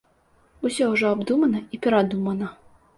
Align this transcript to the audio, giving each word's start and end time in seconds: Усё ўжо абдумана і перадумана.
Усё 0.69 0.89
ўжо 0.95 1.13
абдумана 1.17 1.63
і 1.73 1.83
перадумана. 1.87 2.55